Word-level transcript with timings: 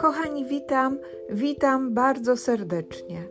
Kochani, 0.00 0.44
witam, 0.44 0.98
witam 1.30 1.94
bardzo 1.94 2.36
serdecznie. 2.36 3.28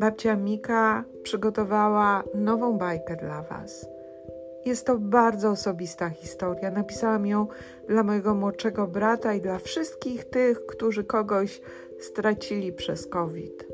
Babcia 0.00 0.36
Mika 0.36 1.04
przygotowała 1.22 2.24
nową 2.34 2.78
bajkę 2.78 3.16
dla 3.16 3.42
Was. 3.42 3.86
Jest 4.64 4.86
to 4.86 4.98
bardzo 4.98 5.50
osobista 5.50 6.10
historia. 6.10 6.70
Napisałam 6.70 7.26
ją 7.26 7.46
dla 7.88 8.02
mojego 8.02 8.34
młodszego 8.34 8.86
brata 8.86 9.34
i 9.34 9.40
dla 9.40 9.58
wszystkich 9.58 10.24
tych, 10.24 10.66
którzy 10.66 11.04
kogoś 11.04 11.60
stracili 12.00 12.72
przez 12.72 13.06
COVID. 13.06 13.66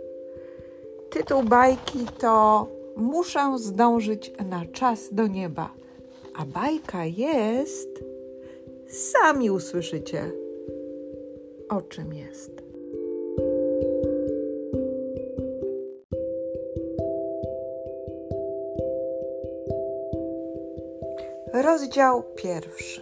Tytuł 1.11 1.43
bajki 1.43 2.07
to 2.19 2.67
Muszę 2.97 3.59
zdążyć 3.59 4.33
na 4.51 4.67
czas 4.67 5.09
do 5.13 5.27
nieba. 5.27 5.71
A 6.37 6.45
bajka 6.45 7.05
jest. 7.05 8.05
Sami 8.89 9.51
usłyszycie, 9.51 10.44
o 11.77 11.83
czym 11.83 12.15
jest. 12.15 12.51
Rozdział 21.53 22.23
pierwszy. 22.37 23.01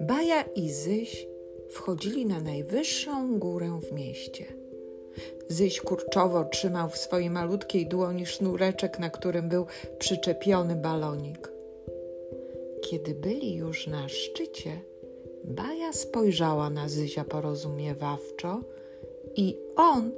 Baja 0.00 0.42
i 0.54 0.70
Zyś 0.70 1.28
wchodzili 1.70 2.26
na 2.26 2.40
najwyższą 2.40 3.38
górę 3.38 3.80
w 3.88 3.92
mieście. 3.92 4.57
Zyś 5.48 5.80
kurczowo 5.80 6.44
trzymał 6.44 6.88
w 6.88 6.98
swojej 6.98 7.30
malutkiej 7.30 7.86
dłoni 7.86 8.26
sznureczek, 8.26 8.98
na 8.98 9.10
którym 9.10 9.48
był 9.48 9.66
przyczepiony 9.98 10.76
balonik. 10.76 11.52
Kiedy 12.80 13.14
byli 13.14 13.54
już 13.54 13.86
na 13.86 14.08
szczycie, 14.08 14.80
Baja 15.44 15.92
spojrzała 15.92 16.70
na 16.70 16.88
Zysia 16.88 17.24
porozumiewawczo 17.24 18.60
i 19.36 19.56
on 19.76 20.10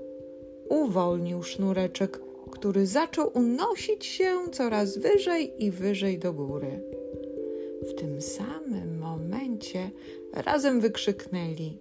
uwolnił 0.69 1.43
sznureczek, 1.43 2.21
który 2.51 2.87
zaczął 2.87 3.31
unosić 3.35 4.07
się 4.07 4.51
coraz 4.53 4.99
wyżej 4.99 5.65
i 5.65 5.71
wyżej 5.71 6.19
do 6.19 6.33
góry. 6.33 6.83
W 7.83 7.95
tym 7.95 8.23
samym 8.23 8.99
momencie 8.99 9.91
razem 10.33 10.81
wykrzyknęli: 10.81 11.79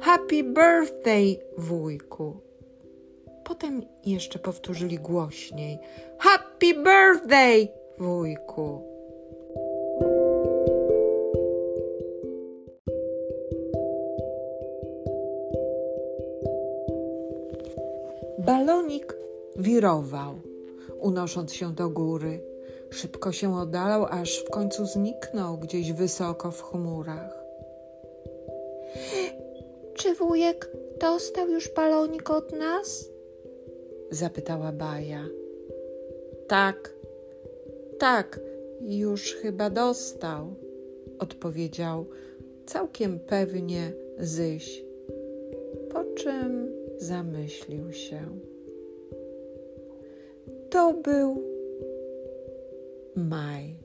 Happy 0.00 0.42
birthday, 0.42 1.38
wujku! 1.58 2.49
Potem 3.50 3.82
jeszcze 4.06 4.38
powtórzyli 4.38 4.98
głośniej: 4.98 5.78
Happy 6.18 6.74
birthday, 6.74 7.68
wujku! 7.98 8.82
Balonik 18.38 19.16
wirował, 19.56 20.34
unosząc 21.00 21.52
się 21.52 21.74
do 21.74 21.90
góry. 21.90 22.44
Szybko 22.90 23.32
się 23.32 23.56
oddalał, 23.56 24.06
aż 24.10 24.38
w 24.38 24.50
końcu 24.50 24.86
zniknął 24.86 25.58
gdzieś 25.58 25.92
wysoko 25.92 26.50
w 26.50 26.62
chmurach. 26.62 27.44
Czy 29.94 30.14
wujek 30.14 30.70
dostał 31.00 31.48
już 31.48 31.74
balonik 31.74 32.30
od 32.30 32.52
nas? 32.52 33.10
Zapytała 34.10 34.72
Baja. 34.72 35.24
Tak, 36.48 36.94
tak, 37.98 38.40
już 38.80 39.34
chyba 39.34 39.70
dostał, 39.70 40.54
odpowiedział 41.18 42.06
całkiem 42.66 43.18
pewnie 43.18 43.92
Zyś, 44.18 44.84
po 45.92 46.04
czym 46.04 46.72
zamyślił 46.98 47.92
się. 47.92 48.20
To 50.70 50.92
był 50.92 51.42
maj, 53.16 53.76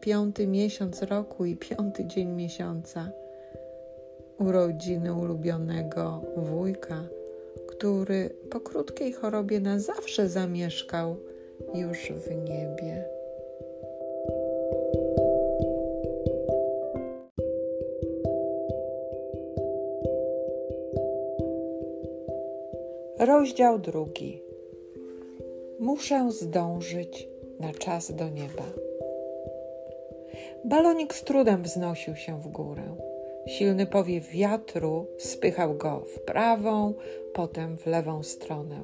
piąty 0.00 0.46
miesiąc 0.46 1.02
roku 1.02 1.44
i 1.44 1.56
piąty 1.56 2.06
dzień 2.06 2.28
miesiąca, 2.28 3.10
urodziny 4.38 5.14
ulubionego 5.14 6.22
wujka, 6.36 7.04
który 7.82 8.30
po 8.50 8.60
krótkiej 8.60 9.12
chorobie 9.12 9.60
na 9.60 9.78
zawsze 9.78 10.28
zamieszkał 10.28 11.16
już 11.74 11.98
w 11.98 12.28
niebie. 12.28 13.04
Rozdział 23.18 23.78
drugi. 23.78 24.42
Muszę 25.80 26.32
zdążyć 26.32 27.28
na 27.60 27.72
czas 27.72 28.12
do 28.14 28.28
nieba. 28.28 28.66
Balonik 30.64 31.14
z 31.14 31.24
trudem 31.24 31.62
wznosił 31.62 32.16
się 32.16 32.40
w 32.40 32.48
górę. 32.48 33.11
Silny 33.46 33.86
powiew 33.86 34.30
wiatru 34.30 35.06
spychał 35.18 35.74
go 35.74 36.04
w 36.06 36.20
prawą, 36.20 36.94
potem 37.32 37.76
w 37.76 37.86
lewą 37.86 38.22
stronę. 38.22 38.76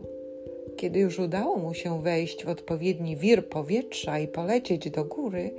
Kiedy 0.77 0.99
już 0.99 1.19
udało 1.19 1.57
mu 1.57 1.75
się 1.75 2.03
wejść 2.03 2.45
w 2.45 2.49
odpowiedni 2.49 3.17
wir 3.17 3.49
powietrza 3.49 4.19
i 4.19 4.29
polecieć 4.29 4.91
do 4.91 5.05
góry, 5.05 5.51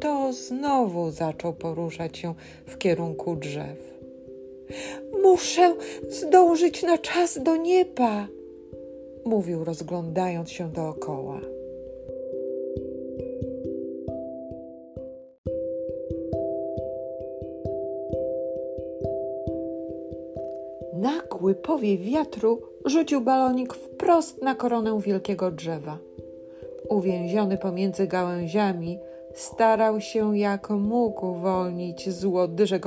to 0.00 0.32
znowu 0.32 1.10
zaczął 1.10 1.52
poruszać 1.52 2.18
się 2.18 2.34
w 2.66 2.78
kierunku 2.78 3.36
drzew. 3.36 3.98
Muszę 5.22 5.74
zdążyć 6.08 6.82
na 6.82 6.98
czas 6.98 7.42
do 7.42 7.56
nieba, 7.56 8.26
mówił, 9.24 9.64
rozglądając 9.64 10.50
się 10.50 10.72
dookoła. 10.72 11.40
Nagły 21.52 21.62
powiew 21.62 22.00
wiatru 22.00 22.62
rzucił 22.84 23.20
balonik 23.20 23.74
wprost 23.74 24.42
na 24.42 24.54
koronę 24.54 25.00
wielkiego 25.00 25.50
drzewa. 25.50 25.98
Uwięziony 26.88 27.58
pomiędzy 27.58 28.06
gałęziami, 28.06 28.98
starał 29.34 30.00
się 30.00 30.38
jak 30.38 30.70
mógł 30.70 31.26
uwolnić 31.26 32.10
z 32.10 32.24
łodyżek 32.24 32.86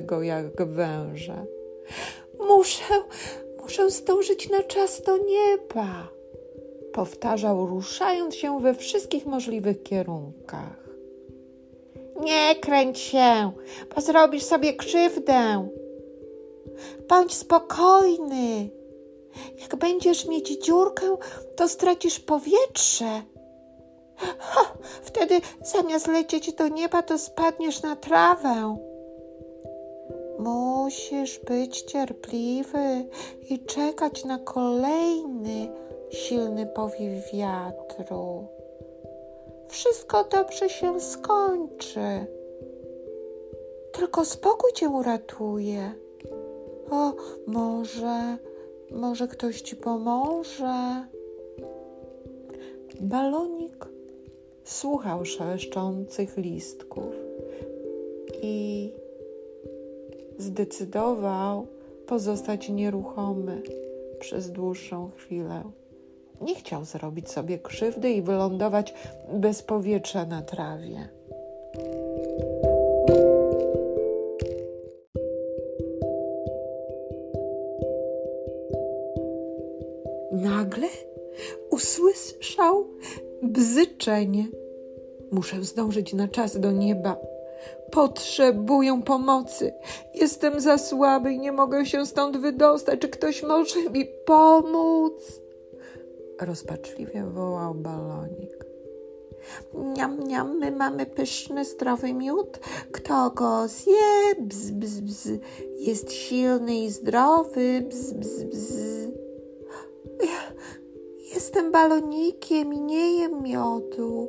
go 0.00 0.22
jak 0.22 0.64
węże. 0.64 1.44
Muszę, 2.48 2.94
muszę 3.62 3.90
zdążyć 3.90 4.50
na 4.50 4.62
czas 4.62 5.02
do 5.02 5.16
nieba, 5.16 6.08
powtarzał, 6.92 7.66
ruszając 7.66 8.34
się 8.34 8.60
we 8.60 8.74
wszystkich 8.74 9.26
możliwych 9.26 9.82
kierunkach. 9.82 10.88
Nie 12.20 12.54
kręć 12.60 12.98
się, 12.98 13.52
bo 13.94 14.00
zrobisz 14.00 14.42
sobie 14.42 14.72
krzywdę. 14.72 15.68
Bądź 17.08 17.34
spokojny. 17.34 18.70
Jak 19.62 19.76
będziesz 19.76 20.26
mieć 20.26 20.64
dziurkę, 20.64 21.16
to 21.56 21.68
stracisz 21.68 22.20
powietrze. 22.20 23.22
Ha, 24.38 24.72
wtedy 25.02 25.40
zamiast 25.62 26.06
lecieć 26.06 26.52
do 26.52 26.68
nieba, 26.68 27.02
to 27.02 27.18
spadniesz 27.18 27.82
na 27.82 27.96
trawę. 27.96 28.76
Musisz 30.38 31.38
być 31.38 31.82
cierpliwy 31.82 33.08
i 33.50 33.64
czekać 33.64 34.24
na 34.24 34.38
kolejny 34.38 35.68
silny 36.10 36.66
powiew 36.66 37.32
wiatru. 37.32 38.46
Wszystko 39.68 40.24
dobrze 40.24 40.68
się 40.68 41.00
skończy. 41.00 42.26
Tylko 43.92 44.24
spokój 44.24 44.72
cię 44.72 44.88
uratuje. 44.88 45.92
O, 46.92 47.14
może, 47.46 48.38
może 48.90 49.28
ktoś 49.28 49.60
ci 49.60 49.76
pomoże. 49.76 51.06
Balonik 53.00 53.88
słuchał 54.64 55.24
szeleszczących 55.24 56.36
listków 56.36 57.14
i 58.42 58.90
zdecydował 60.38 61.66
pozostać 62.06 62.68
nieruchomy 62.68 63.62
przez 64.20 64.50
dłuższą 64.50 65.10
chwilę. 65.16 65.62
Nie 66.40 66.54
chciał 66.54 66.84
zrobić 66.84 67.30
sobie 67.30 67.58
krzywdy 67.58 68.10
i 68.10 68.22
wylądować 68.22 68.94
bez 69.32 69.62
powietrza 69.62 70.26
na 70.26 70.42
trawie. 70.42 71.08
Usłyszał 81.70 82.86
bzyczenie. 83.42 84.46
Muszę 85.32 85.64
zdążyć 85.64 86.12
na 86.12 86.28
czas 86.28 86.60
do 86.60 86.72
nieba. 86.72 87.16
Potrzebuję 87.90 89.02
pomocy. 89.02 89.72
Jestem 90.14 90.60
za 90.60 90.78
słaby 90.78 91.32
i 91.32 91.38
nie 91.38 91.52
mogę 91.52 91.86
się 91.86 92.06
stąd 92.06 92.36
wydostać. 92.36 93.00
Czy 93.00 93.08
ktoś 93.08 93.42
może 93.42 93.90
mi 93.90 94.06
pomóc? 94.26 95.40
Rozpaczliwie 96.40 97.24
wołał 97.24 97.74
balonik. 97.74 98.64
Niam, 99.74 100.20
niam, 100.20 100.58
my 100.58 100.70
mamy 100.70 101.06
pyszny, 101.06 101.64
zdrowy 101.64 102.12
miód. 102.12 102.58
Kto 102.92 103.30
go 103.30 103.68
zje? 103.68 104.34
Bz, 104.40 104.70
bz, 104.70 105.00
bz. 105.00 105.28
Jest 105.78 106.12
silny 106.12 106.74
i 106.84 106.90
zdrowy. 106.90 107.80
Bz, 107.88 108.12
bz, 108.12 108.44
bz. 108.44 109.01
Jestem 111.52 111.72
balonikiem 111.72 112.74
i 112.74 112.80
nie 112.80 113.16
jem 113.16 113.42
miodu. 113.42 114.28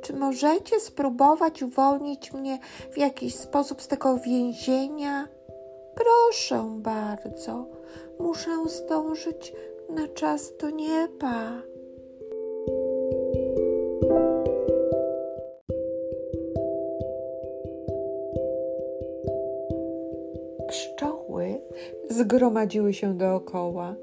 Czy 0.00 0.12
możecie 0.12 0.80
spróbować 0.80 1.62
uwolnić 1.62 2.32
mnie 2.32 2.58
w 2.92 2.98
jakiś 2.98 3.34
sposób 3.34 3.82
z 3.82 3.88
tego 3.88 4.18
więzienia? 4.18 5.28
Proszę 5.94 6.74
bardzo, 6.76 7.66
muszę 8.20 8.50
zdążyć 8.66 9.52
na 9.88 10.08
czas 10.08 10.56
do 10.56 10.70
nieba. 10.70 11.62
Pszczoły 20.68 21.60
zgromadziły 22.10 22.94
się 22.94 23.18
dookoła 23.18 23.94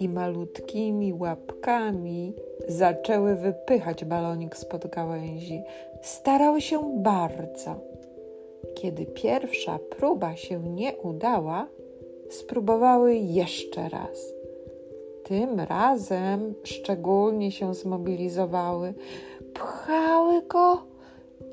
i 0.00 0.08
malutkimi 0.08 1.12
łapkami 1.12 2.34
zaczęły 2.68 3.34
wypychać 3.34 4.04
balonik 4.04 4.56
spod 4.56 4.86
gałęzi. 4.86 5.62
Starały 6.02 6.60
się 6.60 7.02
bardzo. 7.02 7.80
Kiedy 8.74 9.06
pierwsza 9.06 9.78
próba 9.90 10.36
się 10.36 10.60
nie 10.60 10.96
udała, 10.96 11.66
spróbowały 12.30 13.14
jeszcze 13.14 13.88
raz. 13.88 14.34
Tym 15.24 15.60
razem 15.60 16.54
szczególnie 16.64 17.52
się 17.52 17.74
zmobilizowały. 17.74 18.94
Pchały 19.54 20.42
go, 20.42 20.82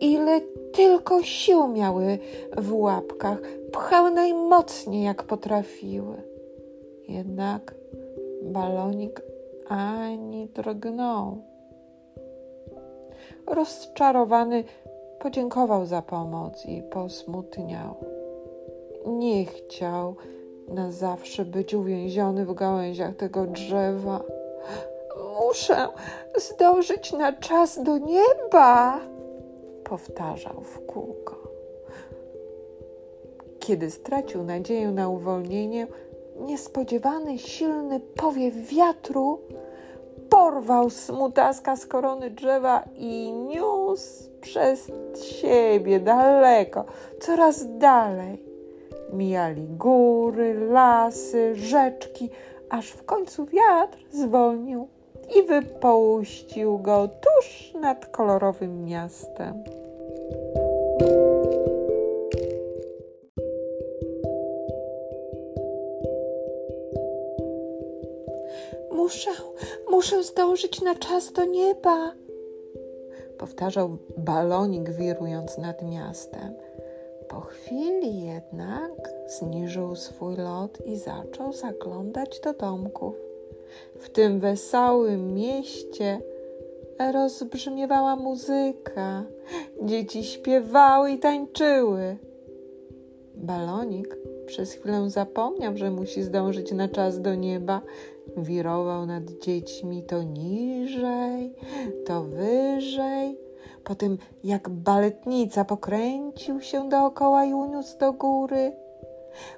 ile 0.02 0.42
tylko 0.74 1.24
sił 1.24 1.68
miały 1.68 2.18
w 2.58 2.74
łapkach. 2.74 3.42
Pchały 3.72 4.12
najmocniej, 4.12 5.04
jak 5.04 5.24
potrafiły. 5.24 6.16
Jednak 7.08 7.76
balonik 8.48 9.22
ani 9.70 10.48
drgnął. 10.48 11.42
Rozczarowany 13.48 14.64
podziękował 15.20 15.86
za 15.86 16.02
pomoc 16.02 16.66
i 16.66 16.84
posmutniał. 16.84 17.96
Nie 19.06 19.46
chciał 19.46 20.16
na 20.68 20.92
zawsze 20.92 21.46
być 21.46 21.74
uwięziony 21.74 22.46
w 22.46 22.54
gałęziach 22.54 23.16
tego 23.16 23.46
drzewa. 23.46 24.24
Muszę 25.40 25.88
zdążyć 26.38 27.14
na 27.14 27.34
czas 27.34 27.84
do 27.84 27.98
nieba, 27.98 29.00
powtarzał 29.84 30.62
w 30.62 30.86
kółko. 30.86 31.48
Kiedy 33.60 33.92
stracił 33.92 34.44
nadzieję 34.44 34.92
na 34.92 35.10
uwolnienie, 35.10 35.88
niespodziewany, 36.40 37.40
silny 37.40 38.00
powiew 38.00 38.56
wiatru 38.56 39.40
porwał 40.30 40.90
smutaska 40.90 41.76
z 41.76 41.86
korony 41.86 42.30
drzewa 42.30 42.84
i 42.96 43.32
niósł 43.32 44.30
przez 44.42 44.92
siebie 45.24 46.00
daleko, 46.00 46.86
coraz 47.20 47.78
dalej. 47.78 48.44
Mijali 49.14 49.68
góry, 49.68 50.68
lasy, 50.70 51.56
rzeczki, 51.56 52.30
aż 52.70 52.90
w 52.90 53.06
końcu 53.06 53.46
wiatr 53.46 53.98
zwolnił 54.12 54.88
i 55.36 55.44
wypuścił 55.44 56.80
go 56.80 57.08
tuż 57.08 57.74
nad 57.74 58.06
kolorowym 58.06 58.86
miastem. 58.86 59.64
Muszę 70.08 70.24
zdążyć 70.24 70.82
na 70.82 70.96
czas 70.96 71.32
do 71.32 71.46
nieba, 71.46 72.14
powtarzał 73.38 73.98
balonik, 74.18 74.90
wirując 74.90 75.58
nad 75.58 75.82
miastem. 75.82 76.54
Po 77.28 77.42
chwili 77.42 78.22
jednak 78.26 79.10
zniżył 79.28 79.96
swój 79.96 80.36
lot 80.36 80.86
i 80.86 80.98
zaczął 80.98 81.54
zaglądać 81.54 82.40
do 82.40 82.54
domków. 82.54 83.16
W 84.00 84.10
tym 84.10 84.40
wesołym 84.40 85.34
mieście 85.34 86.22
rozbrzmiewała 87.14 88.16
muzyka, 88.16 89.24
dzieci 89.82 90.24
śpiewały 90.24 91.12
i 91.12 91.20
tańczyły. 91.20 92.18
Balonik 93.38 94.18
przez 94.46 94.74
chwilę 94.74 95.10
zapomniał, 95.10 95.78
że 95.78 95.92
musi 95.92 96.24
zdążyć 96.24 96.72
na 96.72 96.88
czas 96.88 97.22
do 97.22 97.36
nieba. 97.36 97.82
Wirował 98.38 99.06
nad 99.06 99.24
dziećmi 99.24 100.04
to 100.04 100.24
niżej, 100.24 101.56
to 102.06 102.24
wyżej. 102.24 103.40
Potem, 103.84 104.18
jak 104.44 104.70
baletnica, 104.70 105.66
pokręcił 105.66 106.62
się 106.62 106.90
dookoła 106.90 107.46
i 107.46 107.54
uniósł 107.54 107.98
do 107.98 108.14
góry. 108.14 108.72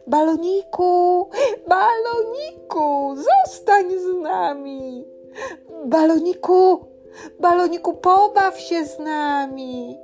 Baloniku, 0.07 1.29
baloniku, 1.67 3.15
zostań 3.15 3.85
z 3.99 4.21
nami. 4.21 5.05
Baloniku, 5.85 6.85
baloniku, 7.39 7.93
pobaw 7.93 8.59
się 8.59 8.85
z 8.85 8.99
nami. 8.99 9.97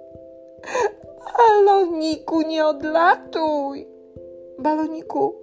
Baloniku, 1.34 2.42
nie 2.42 2.66
odlatuj. 2.66 3.88
Baloniku, 4.60 5.36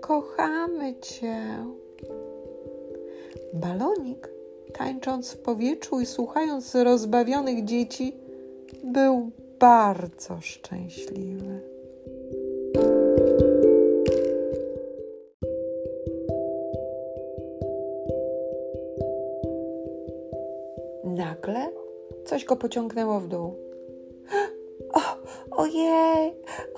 kochamy 0.00 0.94
cię. 1.00 1.36
Balonik, 3.52 4.30
tańcząc 4.72 5.32
w 5.32 5.38
powietrzu 5.38 6.00
i 6.00 6.06
słuchając 6.06 6.74
rozbawionych 6.74 7.64
dzieci, 7.64 8.16
był 8.84 9.30
bardzo 9.58 10.40
szczęśliwy. 10.40 11.60
Nagle 21.04 21.70
coś 22.24 22.44
go 22.44 22.56
pociągnęło 22.56 23.20
w 23.20 23.28
dół. 23.28 23.73
Ojej, 25.74 26.34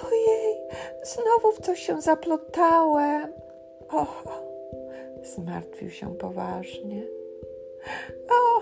ojej, 0.06 0.56
znowu 1.02 1.56
w 1.56 1.60
coś 1.60 1.80
się 1.80 2.00
zaplotałem. 2.00 3.32
O, 3.90 4.06
zmartwił 5.22 5.90
się 5.90 6.14
poważnie. 6.14 7.02
O, 8.30 8.60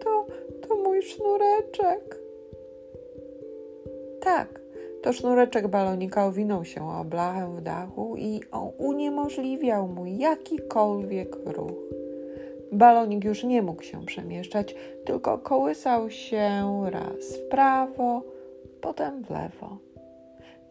to, 0.00 0.26
to 0.68 0.76
mój 0.76 1.02
sznureczek. 1.02 2.16
Tak, 4.20 4.60
to 5.02 5.12
sznureczek 5.12 5.68
balonika 5.68 6.26
owinął 6.26 6.64
się 6.64 7.00
o 7.00 7.04
blachę 7.04 7.56
w 7.56 7.60
dachu 7.60 8.16
i 8.16 8.40
uniemożliwiał 8.78 9.88
mu 9.88 10.06
jakikolwiek 10.06 11.36
ruch. 11.46 11.78
Balonik 12.72 13.24
już 13.24 13.44
nie 13.44 13.62
mógł 13.62 13.82
się 13.82 14.06
przemieszczać, 14.06 14.74
tylko 15.04 15.38
kołysał 15.38 16.10
się 16.10 16.64
raz 16.90 17.36
w 17.36 17.48
prawo, 17.48 18.37
potem 18.80 19.24
w 19.24 19.30
lewo. 19.30 19.78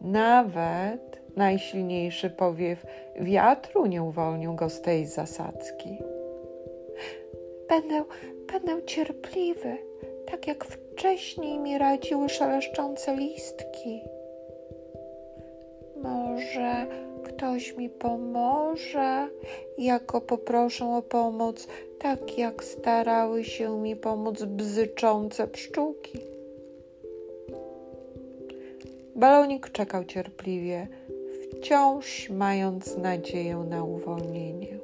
Nawet 0.00 1.20
najsilniejszy 1.36 2.30
powiew 2.30 2.86
wiatru 3.20 3.86
nie 3.86 4.02
uwolnił 4.02 4.54
go 4.54 4.70
z 4.70 4.80
tej 4.80 5.06
zasadzki. 5.06 5.98
Będę, 7.68 8.04
będę 8.52 8.84
cierpliwy, 8.86 9.76
tak 10.30 10.46
jak 10.46 10.64
wcześniej 10.64 11.58
mi 11.58 11.78
radziły 11.78 12.28
szeleszczące 12.28 13.16
listki. 13.16 14.00
Może 16.02 16.86
ktoś 17.24 17.76
mi 17.76 17.88
pomoże, 17.88 19.28
jak 19.78 20.06
go 20.06 20.20
poproszę 20.20 20.86
o 20.86 21.02
pomoc, 21.02 21.68
tak 21.98 22.38
jak 22.38 22.64
starały 22.64 23.44
się 23.44 23.78
mi 23.78 23.96
pomóc 23.96 24.42
bzyczące 24.42 25.48
pszczółki. 25.48 26.37
Balonik 29.18 29.70
czekał 29.70 30.04
cierpliwie, 30.04 30.88
wciąż 31.42 32.30
mając 32.30 32.96
nadzieję 32.96 33.56
na 33.56 33.84
uwolnienie. 33.84 34.78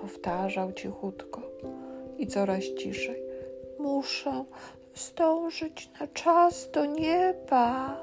powtarzał 0.00 0.72
cichutko 0.72 1.40
i 2.18 2.26
coraz 2.26 2.64
ciszej. 2.64 3.22
Muszę 3.78 4.44
zdążyć 4.94 5.90
na 6.00 6.06
czas 6.06 6.70
do 6.70 6.84
nieba. 6.84 7.96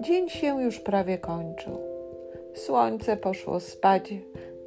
Dzień 0.00 0.28
się 0.28 0.62
już 0.62 0.80
prawie 0.80 1.18
kończył. 1.18 1.78
Słońce 2.54 3.16
poszło 3.16 3.60
spać 3.60 4.14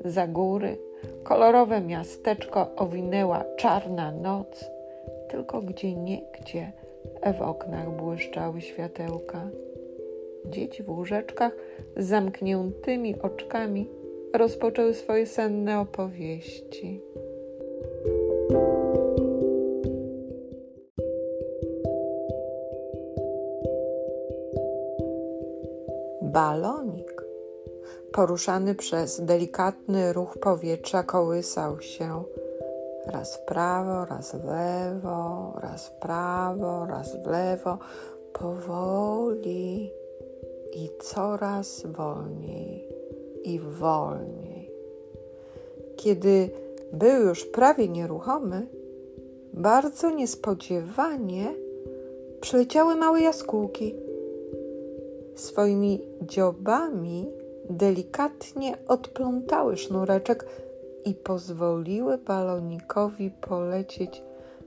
za 0.05 0.27
góry, 0.27 0.77
kolorowe 1.23 1.81
miasteczko 1.81 2.75
owinęła 2.75 3.43
czarna 3.57 4.11
noc, 4.11 4.65
tylko 5.29 5.61
gdzie 5.61 5.95
niegdzie 5.95 6.71
w 7.29 7.41
oknach 7.41 7.91
błyszczały 7.91 8.61
światełka. 8.61 9.49
Dzieci 10.45 10.83
w 10.83 10.89
łóżeczkach 10.89 11.55
z 11.97 12.05
zamkniętymi 12.05 13.21
oczkami 13.21 13.89
rozpoczęły 14.33 14.93
swoje 14.93 15.25
senne 15.25 15.79
opowieści. 15.79 17.01
Balonik, 26.21 27.25
poruszany 28.11 28.75
przez 28.75 29.21
delikatny 29.21 30.13
ruch 30.13 30.37
powietrza, 30.37 31.03
kołysał 31.03 31.81
się 31.81 32.23
raz 33.07 33.37
w 33.37 33.45
prawo, 33.45 34.05
raz 34.05 34.35
w 34.35 34.45
lewo, 34.45 35.53
raz 35.61 35.87
w 35.87 35.91
prawo, 35.91 36.85
raz 36.85 37.15
w 37.23 37.27
lewo, 37.27 37.77
powoli 38.33 39.91
i 40.73 40.89
coraz 41.01 41.85
wolniej 41.85 42.87
i 43.43 43.59
wolniej. 43.59 44.71
Kiedy 45.95 46.49
był 46.93 47.27
już 47.27 47.45
prawie 47.45 47.87
nieruchomy, 47.87 48.67
bardzo 49.53 50.09
niespodziewanie 50.09 51.55
przyleciały 52.41 52.95
małe 52.95 53.21
jaskółki. 53.21 53.95
Swoimi 55.35 56.01
dziobami 56.21 57.27
delikatnie 57.69 58.77
odplątały 58.87 59.77
sznureczek 59.77 60.45
i 61.05 61.13
pozwoliły 61.13 62.17
balonikowi 62.17 63.31
polecieć 63.31 64.23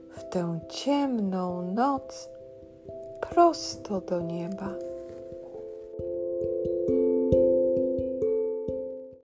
w 0.09 0.23
tę 0.29 0.59
ciemną 0.69 1.71
noc 1.71 2.29
prosto 3.21 4.01
do 4.01 4.21
nieba. 4.21 4.69